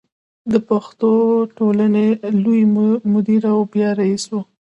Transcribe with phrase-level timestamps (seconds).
[0.51, 1.11] د پښتو
[1.57, 2.07] ټولنې
[2.43, 2.61] لوی
[3.13, 4.33] مدیر او بیا رئیس و.